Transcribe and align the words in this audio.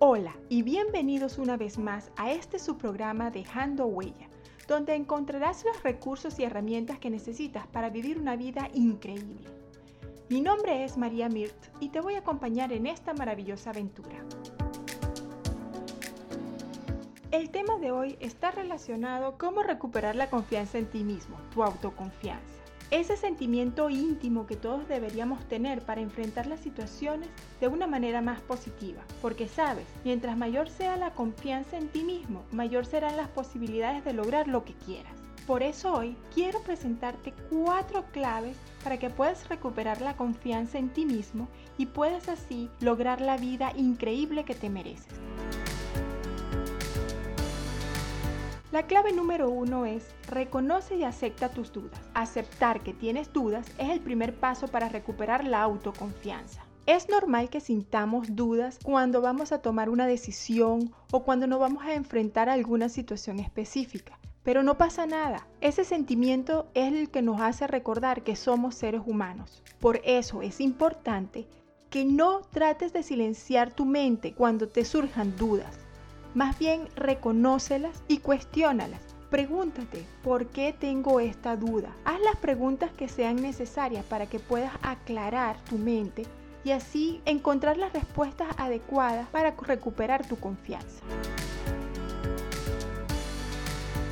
Hola 0.00 0.32
y 0.48 0.62
bienvenidos 0.62 1.38
una 1.38 1.56
vez 1.56 1.76
más 1.76 2.12
a 2.16 2.30
este 2.30 2.60
su 2.60 2.78
programa 2.78 3.32
Dejando 3.32 3.86
Huella, 3.86 4.28
donde 4.68 4.94
encontrarás 4.94 5.64
los 5.64 5.82
recursos 5.82 6.38
y 6.38 6.44
herramientas 6.44 7.00
que 7.00 7.10
necesitas 7.10 7.66
para 7.66 7.90
vivir 7.90 8.16
una 8.16 8.36
vida 8.36 8.70
increíble. 8.74 9.50
Mi 10.28 10.40
nombre 10.40 10.84
es 10.84 10.96
María 10.96 11.28
Mirt 11.28 11.56
y 11.80 11.88
te 11.88 12.00
voy 12.00 12.14
a 12.14 12.20
acompañar 12.20 12.72
en 12.72 12.86
esta 12.86 13.12
maravillosa 13.12 13.70
aventura. 13.70 14.24
El 17.32 17.50
tema 17.50 17.78
de 17.78 17.90
hoy 17.90 18.16
está 18.20 18.52
relacionado 18.52 19.36
con 19.36 19.48
cómo 19.48 19.64
recuperar 19.64 20.14
la 20.14 20.30
confianza 20.30 20.78
en 20.78 20.86
ti 20.86 21.02
mismo, 21.02 21.36
tu 21.52 21.64
autoconfianza. 21.64 22.67
Ese 22.90 23.18
sentimiento 23.18 23.90
íntimo 23.90 24.46
que 24.46 24.56
todos 24.56 24.88
deberíamos 24.88 25.44
tener 25.46 25.82
para 25.82 26.00
enfrentar 26.00 26.46
las 26.46 26.60
situaciones 26.60 27.28
de 27.60 27.68
una 27.68 27.86
manera 27.86 28.22
más 28.22 28.40
positiva. 28.40 29.02
Porque 29.20 29.46
sabes, 29.46 29.84
mientras 30.04 30.38
mayor 30.38 30.70
sea 30.70 30.96
la 30.96 31.10
confianza 31.10 31.76
en 31.76 31.88
ti 31.88 32.02
mismo, 32.02 32.44
mayor 32.50 32.86
serán 32.86 33.18
las 33.18 33.28
posibilidades 33.28 34.06
de 34.06 34.14
lograr 34.14 34.48
lo 34.48 34.64
que 34.64 34.72
quieras. 34.72 35.12
Por 35.46 35.62
eso 35.62 35.92
hoy 35.92 36.16
quiero 36.34 36.62
presentarte 36.62 37.34
cuatro 37.50 38.06
claves 38.10 38.56
para 38.82 38.98
que 38.98 39.10
puedas 39.10 39.46
recuperar 39.50 40.00
la 40.00 40.16
confianza 40.16 40.78
en 40.78 40.88
ti 40.88 41.04
mismo 41.04 41.46
y 41.76 41.86
puedas 41.86 42.30
así 42.30 42.70
lograr 42.80 43.20
la 43.20 43.36
vida 43.36 43.70
increíble 43.76 44.44
que 44.44 44.54
te 44.54 44.70
mereces. 44.70 45.12
La 48.78 48.86
clave 48.86 49.12
número 49.12 49.50
uno 49.50 49.86
es 49.86 50.14
reconoce 50.28 50.94
y 50.94 51.02
acepta 51.02 51.48
tus 51.48 51.72
dudas. 51.72 52.00
Aceptar 52.14 52.80
que 52.84 52.94
tienes 52.94 53.32
dudas 53.32 53.66
es 53.76 53.90
el 53.90 53.98
primer 53.98 54.36
paso 54.36 54.68
para 54.68 54.88
recuperar 54.88 55.44
la 55.44 55.62
autoconfianza. 55.62 56.64
Es 56.86 57.08
normal 57.08 57.50
que 57.50 57.58
sintamos 57.58 58.36
dudas 58.36 58.78
cuando 58.84 59.20
vamos 59.20 59.50
a 59.50 59.62
tomar 59.62 59.90
una 59.90 60.06
decisión 60.06 60.92
o 61.10 61.24
cuando 61.24 61.48
nos 61.48 61.58
vamos 61.58 61.84
a 61.84 61.94
enfrentar 61.94 62.48
a 62.48 62.52
alguna 62.52 62.88
situación 62.88 63.40
específica. 63.40 64.16
Pero 64.44 64.62
no 64.62 64.78
pasa 64.78 65.06
nada. 65.06 65.48
Ese 65.60 65.82
sentimiento 65.82 66.70
es 66.74 66.92
el 66.92 67.10
que 67.10 67.20
nos 67.20 67.40
hace 67.40 67.66
recordar 67.66 68.22
que 68.22 68.36
somos 68.36 68.76
seres 68.76 69.02
humanos. 69.04 69.60
Por 69.80 70.00
eso 70.04 70.40
es 70.40 70.60
importante 70.60 71.48
que 71.90 72.04
no 72.04 72.42
trates 72.52 72.92
de 72.92 73.02
silenciar 73.02 73.72
tu 73.72 73.84
mente 73.84 74.34
cuando 74.34 74.68
te 74.68 74.84
surjan 74.84 75.36
dudas. 75.36 75.87
Más 76.34 76.58
bien 76.58 76.88
reconócelas 76.94 78.02
y 78.06 78.18
cuestiónalas. 78.18 79.00
Pregúntate, 79.30 80.06
¿por 80.22 80.46
qué 80.46 80.74
tengo 80.78 81.20
esta 81.20 81.56
duda? 81.56 81.94
Haz 82.04 82.20
las 82.20 82.36
preguntas 82.36 82.90
que 82.92 83.08
sean 83.08 83.36
necesarias 83.36 84.04
para 84.04 84.26
que 84.26 84.38
puedas 84.38 84.72
aclarar 84.82 85.56
tu 85.64 85.76
mente 85.76 86.24
y 86.64 86.70
así 86.70 87.20
encontrar 87.24 87.76
las 87.76 87.92
respuestas 87.92 88.48
adecuadas 88.56 89.28
para 89.28 89.50
recuperar 89.50 90.26
tu 90.26 90.36
confianza. 90.36 91.02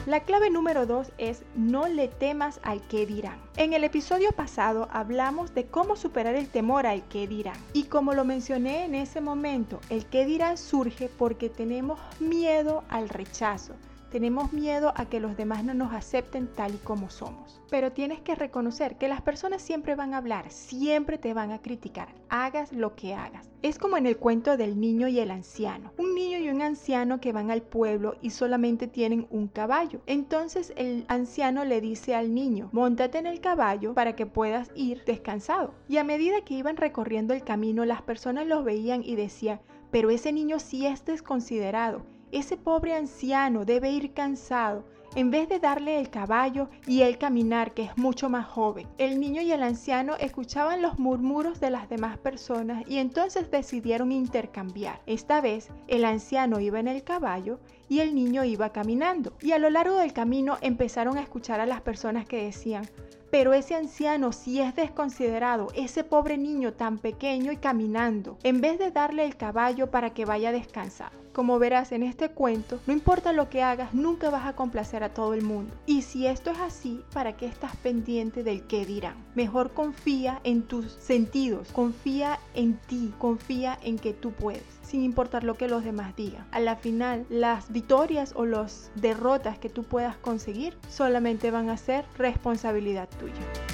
La 0.07 0.21
clave 0.21 0.51
número 0.51 0.87
2 0.87 1.11
es 1.19 1.43
no 1.57 1.89
le 1.89 2.07
temas 2.07 2.61
al 2.63 2.81
que 2.87 3.07
dirán. 3.07 3.41
En 3.57 3.73
el 3.73 3.83
episodio 3.83 4.31
pasado 4.31 4.87
hablamos 4.93 5.53
de 5.53 5.67
cómo 5.67 5.97
superar 5.97 6.37
el 6.37 6.49
temor 6.49 6.87
al 6.87 7.03
que 7.09 7.27
dirán. 7.27 7.57
Y 7.73 7.87
como 7.87 8.15
lo 8.15 8.25
mencioné 8.25 8.85
en 8.85 8.95
ese 8.95 9.21
momento, 9.21 9.81
el 9.91 10.07
que 10.07 10.25
dirán 10.25 10.59
surge 10.59 11.09
porque 11.09 11.49
tenemos 11.49 11.99
miedo 12.21 12.85
al 12.89 13.09
rechazo 13.09 13.75
tenemos 14.11 14.53
miedo 14.53 14.93
a 14.97 15.07
que 15.07 15.21
los 15.21 15.37
demás 15.37 15.65
no 15.65 15.75
nos 15.75 15.93
acepten 15.93 16.47
tal 16.47 16.75
y 16.75 16.79
como 16.79 17.11
somos. 17.11 17.61
Pero 17.71 17.93
tienes 17.93 18.21
que 18.21 18.35
reconocer 18.35 18.97
que 18.97 19.09
las 19.09 19.21
personas 19.21 19.63
siempre 19.63 19.95
van 19.95 20.15
a 20.15 20.19
hablar, 20.19 20.51
siempre 20.51 21.19
te 21.19 21.35
van 21.35 21.51
a 21.51 21.61
criticar, 21.61 22.09
hagas 22.29 22.73
lo 22.73 22.95
que 22.95 23.15
hagas. 23.15 23.51
Es 23.63 23.79
como 23.79 23.97
en 23.97 24.07
el 24.07 24.17
cuento 24.17 24.57
del 24.57 24.79
niño 24.79 25.09
y 25.09 25.19
el 25.19 25.31
anciano. 25.31 25.93
Un 25.99 26.15
niño 26.15 26.39
y 26.39 26.49
un 26.51 26.63
anciano 26.63 27.21
que 27.21 27.33
van 27.33 27.51
al 27.51 27.63
pueblo 27.63 28.17
y 28.23 28.31
solamente 28.31 28.87
tienen 28.87 29.27
un 29.31 29.49
caballo. 29.49 30.01
Entonces 30.07 30.73
el 30.77 31.05
anciano 31.09 31.65
le 31.65 31.81
dice 31.81 32.15
al 32.15 32.35
niño, 32.35 32.69
montate 32.73 33.19
en 33.19 33.27
el 33.27 33.41
caballo 33.41 33.95
para 33.95 34.15
que 34.15 34.27
puedas 34.27 34.71
ir 34.75 35.05
descansado. 35.05 35.75
Y 35.89 35.97
a 35.97 36.05
medida 36.05 36.45
que 36.45 36.55
iban 36.55 36.77
recorriendo 36.77 37.35
el 37.35 37.43
camino, 37.43 37.85
las 37.85 38.03
personas 38.03 38.47
los 38.47 38.65
veían 38.65 39.03
y 39.03 39.17
decían, 39.17 39.61
pero 39.91 40.11
ese 40.11 40.33
niño 40.33 40.59
sí 40.59 40.87
es 40.87 41.05
desconsiderado 41.05 42.16
ese 42.33 42.57
pobre 42.57 42.95
anciano 42.95 43.65
debe 43.65 43.91
ir 43.91 44.13
cansado 44.13 44.85
en 45.17 45.31
vez 45.31 45.49
de 45.49 45.59
darle 45.59 45.99
el 45.99 46.11
caballo 46.11 46.69
y 46.87 47.01
él 47.01 47.17
caminar, 47.17 47.73
que 47.73 47.85
es 47.85 47.97
mucho 47.97 48.29
más 48.29 48.47
joven. 48.47 48.87
El 48.99 49.19
niño 49.19 49.41
y 49.41 49.51
el 49.51 49.63
anciano 49.63 50.15
escuchaban 50.17 50.83
los 50.83 50.99
murmuros 50.99 51.59
de 51.59 51.71
las 51.71 51.89
demás 51.89 52.19
personas 52.19 52.85
y 52.87 52.99
entonces 52.99 53.51
decidieron 53.51 54.13
intercambiar. 54.13 55.01
Esta 55.07 55.41
vez 55.41 55.71
el 55.89 56.05
anciano 56.05 56.61
iba 56.61 56.81
en 56.81 56.89
el 56.89 57.03
caballo 57.03 57.59
y 57.89 58.01
el 58.01 58.15
niño 58.15 58.45
iba 58.45 58.73
caminando. 58.73 59.33
Y 59.41 59.53
a 59.53 59.59
lo 59.59 59.71
largo 59.71 59.97
del 59.97 60.13
camino 60.13 60.59
empezaron 60.61 61.17
a 61.17 61.23
escuchar 61.23 61.61
a 61.61 61.67
las 61.67 61.81
personas 61.81 62.27
que 62.27 62.45
decían, 62.45 62.87
pero 63.31 63.55
ese 63.55 63.75
anciano 63.75 64.33
sí 64.33 64.61
es 64.61 64.77
desconsiderado, 64.77 65.69
ese 65.75 66.05
pobre 66.05 66.37
niño 66.37 66.75
tan 66.75 66.99
pequeño 66.99 67.53
y 67.53 67.57
caminando, 67.57 68.39
en 68.43 68.61
vez 68.61 68.79
de 68.79 68.91
darle 68.91 69.25
el 69.25 69.37
caballo 69.37 69.91
para 69.91 70.11
que 70.11 70.27
vaya 70.27 70.51
a 70.51 70.53
descansar. 70.53 71.13
Como 71.37 71.59
verás 71.59 71.93
en 71.93 72.03
este 72.03 72.31
cuento, 72.31 72.81
no 72.87 72.95
importa 72.95 73.35
lo 73.35 73.51
que 73.51 73.63
hagas, 73.63 73.93
nunca 73.93 74.31
vas 74.31 74.47
a 74.47 74.57
complacer 74.57 75.05
a 75.05 75.13
todo 75.13 75.35
el 75.35 75.43
mundo. 75.43 75.75
Y 75.85 76.01
si 76.01 76.27
esto 76.27 76.51
es 76.51 76.59
así, 76.61 77.03
¿para 77.13 77.37
qué 77.37 77.45
estás 77.45 77.77
pendiente 77.77 78.43
del 78.43 78.63
qué 78.63 78.87
dirán? 78.87 79.23
Mejor 79.35 79.73
confía 79.73 80.41
en 80.45 80.63
tus 80.63 80.93
sentidos, 80.93 81.71
confía 81.73 82.39
en 82.55 82.79
ti, 82.79 83.13
confía 83.19 83.79
en 83.83 83.99
que 83.99 84.15
tú 84.15 84.33
puedes 84.33 84.65
sin 84.81 85.03
importar 85.03 85.45
lo 85.45 85.59
que 85.59 85.69
los 85.69 85.85
demás 85.85 86.17
digan. 86.17 86.47
A 86.53 86.61
la 86.61 86.77
final, 86.77 87.27
las 87.29 87.71
victorias 87.71 88.33
o 88.35 88.47
las 88.47 88.91
derrotas 88.95 89.59
que 89.59 89.69
tú 89.69 89.83
puedas 89.83 90.17
conseguir 90.17 90.79
solamente 90.89 91.51
van 91.51 91.69
a 91.69 91.77
ser 91.77 92.07
responsabilidad 92.17 93.11
tuya. 93.19 93.66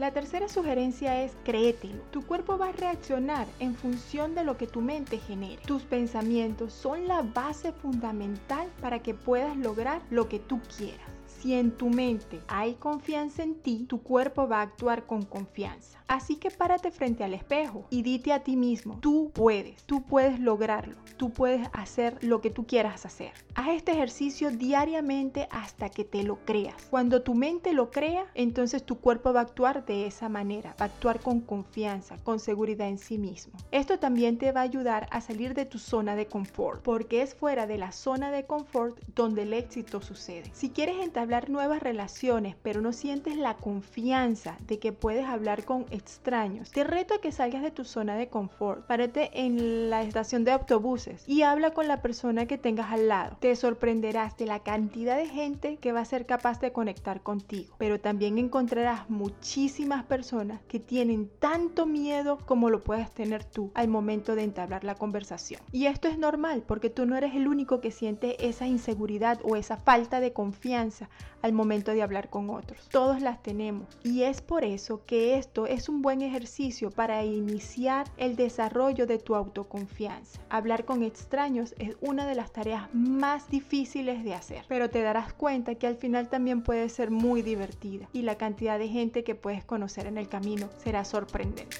La 0.00 0.10
tercera 0.10 0.48
sugerencia 0.48 1.22
es 1.22 1.36
créetelo. 1.44 2.02
Tu 2.10 2.26
cuerpo 2.26 2.58
va 2.58 2.70
a 2.70 2.72
reaccionar 2.72 3.46
en 3.60 3.76
función 3.76 4.34
de 4.34 4.42
lo 4.42 4.56
que 4.56 4.66
tu 4.66 4.80
mente 4.80 5.18
genere. 5.18 5.62
Tus 5.66 5.82
pensamientos 5.82 6.72
son 6.72 7.06
la 7.06 7.22
base 7.22 7.70
fundamental 7.70 8.68
para 8.80 8.98
que 8.98 9.14
puedas 9.14 9.56
lograr 9.56 10.02
lo 10.10 10.28
que 10.28 10.40
tú 10.40 10.60
quieras. 10.76 11.08
Si 11.28 11.54
en 11.54 11.70
tu 11.70 11.90
mente 11.90 12.40
hay 12.48 12.74
confianza 12.74 13.44
en 13.44 13.54
ti, 13.54 13.84
tu 13.88 14.02
cuerpo 14.02 14.48
va 14.48 14.58
a 14.58 14.62
actuar 14.62 15.06
con 15.06 15.22
confianza. 15.22 16.03
Así 16.06 16.36
que 16.36 16.50
párate 16.50 16.90
frente 16.90 17.24
al 17.24 17.34
espejo 17.34 17.86
y 17.90 18.02
dite 18.02 18.32
a 18.32 18.40
ti 18.40 18.56
mismo, 18.56 18.98
tú 19.00 19.30
puedes, 19.32 19.82
tú 19.84 20.02
puedes 20.02 20.38
lograrlo, 20.38 20.96
tú 21.16 21.30
puedes 21.30 21.66
hacer 21.72 22.18
lo 22.22 22.40
que 22.40 22.50
tú 22.50 22.66
quieras 22.66 23.06
hacer. 23.06 23.32
Haz 23.54 23.68
este 23.68 23.92
ejercicio 23.92 24.50
diariamente 24.50 25.48
hasta 25.50 25.88
que 25.88 26.04
te 26.04 26.22
lo 26.22 26.36
creas. 26.44 26.74
Cuando 26.90 27.22
tu 27.22 27.34
mente 27.34 27.72
lo 27.72 27.90
crea, 27.90 28.26
entonces 28.34 28.84
tu 28.84 28.98
cuerpo 28.98 29.32
va 29.32 29.40
a 29.40 29.44
actuar 29.44 29.86
de 29.86 30.06
esa 30.06 30.28
manera, 30.28 30.74
va 30.80 30.84
a 30.84 30.88
actuar 30.88 31.20
con 31.20 31.40
confianza, 31.40 32.18
con 32.22 32.38
seguridad 32.38 32.88
en 32.88 32.98
sí 32.98 33.16
mismo. 33.16 33.54
Esto 33.70 33.98
también 33.98 34.36
te 34.38 34.52
va 34.52 34.60
a 34.60 34.64
ayudar 34.64 35.08
a 35.10 35.20
salir 35.20 35.54
de 35.54 35.64
tu 35.64 35.78
zona 35.78 36.16
de 36.16 36.26
confort, 36.26 36.82
porque 36.82 37.22
es 37.22 37.34
fuera 37.34 37.66
de 37.66 37.78
la 37.78 37.92
zona 37.92 38.30
de 38.30 38.44
confort 38.44 38.98
donde 39.14 39.42
el 39.42 39.54
éxito 39.54 40.02
sucede. 40.02 40.50
Si 40.52 40.70
quieres 40.70 40.96
entablar 41.02 41.48
nuevas 41.48 41.82
relaciones, 41.82 42.56
pero 42.62 42.80
no 42.80 42.92
sientes 42.92 43.36
la 43.36 43.54
confianza 43.54 44.58
de 44.66 44.78
que 44.78 44.92
puedes 44.92 45.24
hablar 45.26 45.64
con 45.64 45.86
extraños, 45.94 46.70
te 46.70 46.84
reto 46.84 47.14
a 47.14 47.20
que 47.20 47.32
salgas 47.32 47.62
de 47.62 47.70
tu 47.70 47.84
zona 47.84 48.16
de 48.16 48.28
confort. 48.28 48.84
Párate 48.86 49.30
en 49.32 49.90
la 49.90 50.02
estación 50.02 50.44
de 50.44 50.52
autobuses 50.52 51.24
y 51.26 51.42
habla 51.42 51.70
con 51.70 51.88
la 51.88 52.02
persona 52.02 52.46
que 52.46 52.58
tengas 52.58 52.92
al 52.92 53.08
lado. 53.08 53.36
Te 53.40 53.54
sorprenderás 53.56 54.36
de 54.36 54.46
la 54.46 54.60
cantidad 54.60 55.16
de 55.16 55.28
gente 55.28 55.76
que 55.76 55.92
va 55.92 56.00
a 56.00 56.04
ser 56.04 56.26
capaz 56.26 56.60
de 56.60 56.72
conectar 56.72 57.22
contigo, 57.22 57.74
pero 57.78 58.00
también 58.00 58.38
encontrarás 58.38 59.08
muchísimas 59.08 60.04
personas 60.04 60.60
que 60.68 60.80
tienen 60.80 61.30
tanto 61.38 61.86
miedo 61.86 62.38
como 62.44 62.70
lo 62.70 62.82
puedes 62.82 63.10
tener 63.12 63.44
tú 63.44 63.70
al 63.74 63.88
momento 63.88 64.34
de 64.34 64.42
entablar 64.42 64.84
la 64.84 64.96
conversación. 64.96 65.60
Y 65.72 65.86
esto 65.86 66.08
es 66.08 66.18
normal 66.18 66.64
porque 66.66 66.90
tú 66.90 67.06
no 67.06 67.16
eres 67.16 67.34
el 67.34 67.48
único 67.48 67.80
que 67.80 67.90
siente 67.90 68.48
esa 68.48 68.66
inseguridad 68.66 69.38
o 69.44 69.56
esa 69.56 69.76
falta 69.76 70.20
de 70.20 70.32
confianza 70.32 71.08
al 71.42 71.52
momento 71.52 71.92
de 71.92 72.02
hablar 72.02 72.30
con 72.30 72.50
otros. 72.50 72.88
Todos 72.90 73.20
las 73.20 73.42
tenemos 73.42 73.86
y 74.02 74.22
es 74.22 74.40
por 74.40 74.64
eso 74.64 75.02
que 75.06 75.36
esto 75.36 75.66
es 75.84 75.90
un 75.90 76.00
buen 76.00 76.22
ejercicio 76.22 76.90
para 76.90 77.26
iniciar 77.26 78.06
el 78.16 78.36
desarrollo 78.36 79.06
de 79.06 79.18
tu 79.18 79.34
autoconfianza. 79.34 80.40
Hablar 80.48 80.86
con 80.86 81.02
extraños 81.02 81.74
es 81.78 81.94
una 82.00 82.26
de 82.26 82.34
las 82.34 82.54
tareas 82.54 82.88
más 82.94 83.50
difíciles 83.50 84.24
de 84.24 84.32
hacer, 84.32 84.64
pero 84.66 84.88
te 84.88 85.02
darás 85.02 85.34
cuenta 85.34 85.74
que 85.74 85.86
al 85.86 85.96
final 85.96 86.30
también 86.30 86.62
puede 86.62 86.88
ser 86.88 87.10
muy 87.10 87.42
divertida 87.42 88.08
y 88.14 88.22
la 88.22 88.36
cantidad 88.36 88.78
de 88.78 88.88
gente 88.88 89.24
que 89.24 89.34
puedes 89.34 89.62
conocer 89.62 90.06
en 90.06 90.16
el 90.16 90.26
camino 90.26 90.70
será 90.82 91.04
sorprendente. 91.04 91.76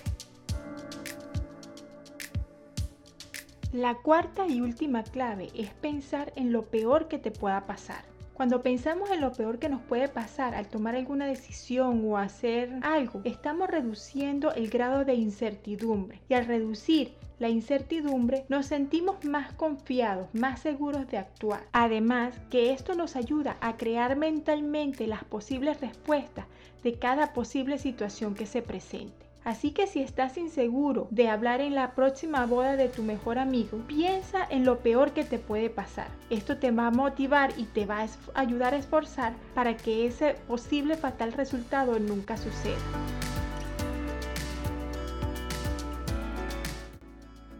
La 3.72 3.94
cuarta 3.94 4.46
y 4.46 4.60
última 4.60 5.02
clave 5.02 5.48
es 5.54 5.70
pensar 5.70 6.30
en 6.36 6.52
lo 6.52 6.64
peor 6.64 7.08
que 7.08 7.18
te 7.18 7.30
pueda 7.30 7.62
pasar. 7.62 8.13
Cuando 8.34 8.62
pensamos 8.62 9.12
en 9.12 9.20
lo 9.20 9.32
peor 9.32 9.60
que 9.60 9.69
nos 9.69 9.81
puede 9.82 10.08
pasar 10.08 10.56
al 10.56 10.66
tomar 10.66 10.96
alguna 10.96 11.25
decisión 11.25 12.02
o 12.04 12.19
hacer 12.19 12.81
algo, 12.82 13.20
estamos 13.22 13.70
reduciendo 13.70 14.52
el 14.54 14.70
grado 14.70 15.04
de 15.04 15.14
incertidumbre. 15.14 16.20
Y 16.28 16.34
al 16.34 16.46
reducir 16.46 17.14
la 17.38 17.48
incertidumbre 17.48 18.44
nos 18.48 18.66
sentimos 18.66 19.25
más 19.25 19.52
confiados, 19.52 20.28
más 20.32 20.60
seguros 20.60 21.06
de 21.08 21.19
actuar. 21.19 21.62
Además, 21.70 22.34
que 22.50 22.72
esto 22.72 22.96
nos 22.96 23.14
ayuda 23.14 23.56
a 23.60 23.76
crear 23.76 24.16
mentalmente 24.16 25.06
las 25.06 25.22
posibles 25.22 25.80
respuestas 25.80 26.46
de 26.82 26.98
cada 26.98 27.32
posible 27.34 27.78
situación 27.78 28.34
que 28.34 28.46
se 28.46 28.62
presente. 28.62 29.24
Así 29.44 29.73
que 29.73 29.87
si 29.87 30.00
estás 30.00 30.38
inseguro 30.38 31.06
de 31.11 31.29
hablar 31.29 31.61
en 31.61 31.75
la 31.75 31.94
próxima 31.94 32.46
boda 32.46 32.76
de 32.76 32.88
tu 32.88 33.02
mejor 33.02 33.38
amigo, 33.38 33.79
piensa 33.87 34.46
en 34.49 34.64
lo 34.64 34.79
peor 34.79 35.12
que 35.12 35.23
te 35.23 35.38
puede 35.38 35.69
pasar. 35.69 36.08
Esto 36.31 36.56
te 36.56 36.70
va 36.70 36.87
a 36.87 36.91
motivar 36.91 37.52
y 37.58 37.64
te 37.64 37.85
va 37.85 38.00
a 38.00 38.08
ayudar 38.41 38.73
a 38.73 38.79
esforzar 38.79 39.35
para 39.55 39.76
que 39.76 40.06
ese 40.06 40.35
posible 40.49 40.96
fatal 40.96 41.32
resultado 41.32 41.99
nunca 41.99 42.38
suceda. 42.38 42.79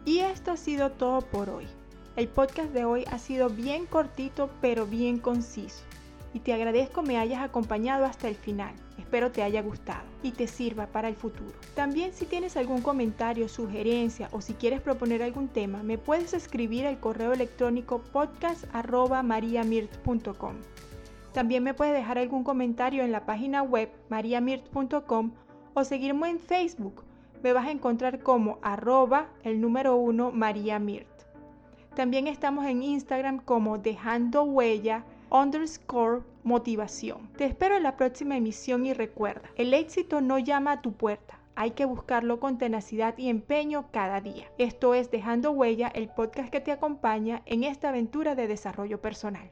Y 0.05 0.19
esto 0.19 0.51
ha 0.51 0.57
sido 0.57 0.91
todo 0.91 1.21
por 1.21 1.49
hoy. 1.51 1.67
El 2.15 2.27
podcast 2.29 2.69
de 2.71 2.85
hoy 2.85 3.05
ha 3.11 3.19
sido 3.19 3.49
bien 3.49 3.85
cortito 3.85 4.49
pero 4.59 4.87
bien 4.87 5.19
conciso. 5.19 5.83
Y 6.33 6.39
te 6.39 6.53
agradezco 6.53 7.03
me 7.03 7.17
hayas 7.17 7.43
acompañado 7.43 8.05
hasta 8.05 8.27
el 8.27 8.35
final. 8.35 8.73
Espero 9.15 9.31
te 9.31 9.43
haya 9.43 9.61
gustado 9.61 10.03
y 10.23 10.31
te 10.31 10.45
sirva 10.45 10.87
para 10.87 11.07
el 11.07 11.15
futuro. 11.15 11.53
También 11.73 12.11
si 12.11 12.25
tienes 12.25 12.57
algún 12.57 12.81
comentario, 12.81 13.47
sugerencia 13.47 14.27
o 14.33 14.41
si 14.41 14.55
quieres 14.55 14.81
proponer 14.81 15.23
algún 15.23 15.47
tema, 15.47 15.83
me 15.83 15.97
puedes 15.97 16.33
escribir 16.33 16.85
al 16.85 16.99
correo 16.99 17.31
electrónico 17.31 18.01
podcast.mariamirt.com. 18.11 20.55
También 21.31 21.63
me 21.63 21.73
puedes 21.73 21.93
dejar 21.93 22.17
algún 22.17 22.43
comentario 22.43 23.05
en 23.05 23.13
la 23.13 23.25
página 23.25 23.63
web 23.63 23.89
mariamirt.com 24.09 25.31
o 25.73 25.83
seguirme 25.85 26.29
en 26.29 26.39
Facebook. 26.39 27.05
Me 27.41 27.53
vas 27.53 27.67
a 27.67 27.71
encontrar 27.71 28.19
como 28.19 28.59
arroba 28.63 29.29
el 29.43 29.61
número 29.61 29.95
uno 29.95 30.33
María 30.33 30.77
Mirt. 30.77 31.07
También 31.95 32.27
estamos 32.27 32.65
en 32.65 32.83
Instagram 32.83 33.39
como 33.39 33.77
dejando 33.77 34.43
huella 34.43 35.05
underscore 35.35 36.21
motivación. 36.43 37.29
Te 37.37 37.45
espero 37.45 37.75
en 37.75 37.83
la 37.83 37.97
próxima 37.97 38.37
emisión 38.37 38.85
y 38.85 38.93
recuerda, 38.93 39.49
el 39.55 39.73
éxito 39.73 40.21
no 40.21 40.39
llama 40.39 40.73
a 40.73 40.81
tu 40.81 40.93
puerta. 40.93 41.39
Hay 41.55 41.71
que 41.71 41.85
buscarlo 41.85 42.39
con 42.39 42.57
tenacidad 42.57 43.17
y 43.17 43.29
empeño 43.29 43.87
cada 43.91 44.21
día. 44.21 44.51
Esto 44.57 44.93
es 44.93 45.11
Dejando 45.11 45.51
Huella, 45.51 45.87
el 45.87 46.09
podcast 46.09 46.49
que 46.49 46.61
te 46.61 46.71
acompaña 46.71 47.41
en 47.45 47.63
esta 47.63 47.89
aventura 47.89 48.35
de 48.35 48.47
desarrollo 48.47 49.01
personal. 49.01 49.51